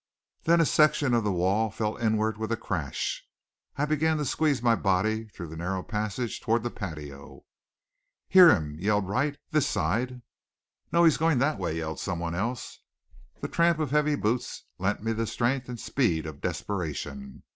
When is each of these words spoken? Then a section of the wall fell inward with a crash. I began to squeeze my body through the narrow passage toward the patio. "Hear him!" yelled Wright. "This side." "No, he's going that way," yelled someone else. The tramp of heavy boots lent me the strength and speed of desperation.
Then 0.45 0.59
a 0.59 0.65
section 0.65 1.13
of 1.13 1.23
the 1.23 1.31
wall 1.31 1.69
fell 1.69 1.95
inward 1.95 2.39
with 2.39 2.51
a 2.51 2.57
crash. 2.57 3.23
I 3.75 3.85
began 3.85 4.17
to 4.17 4.25
squeeze 4.25 4.59
my 4.63 4.73
body 4.73 5.25
through 5.25 5.49
the 5.49 5.55
narrow 5.55 5.83
passage 5.83 6.41
toward 6.41 6.63
the 6.63 6.71
patio. 6.71 7.43
"Hear 8.27 8.49
him!" 8.49 8.77
yelled 8.79 9.07
Wright. 9.07 9.37
"This 9.51 9.67
side." 9.67 10.23
"No, 10.91 11.03
he's 11.03 11.17
going 11.17 11.37
that 11.37 11.59
way," 11.59 11.77
yelled 11.77 11.99
someone 11.99 12.33
else. 12.33 12.79
The 13.41 13.47
tramp 13.47 13.77
of 13.77 13.91
heavy 13.91 14.15
boots 14.15 14.63
lent 14.79 15.03
me 15.03 15.13
the 15.13 15.27
strength 15.27 15.69
and 15.69 15.79
speed 15.79 16.25
of 16.25 16.41
desperation. 16.41 17.43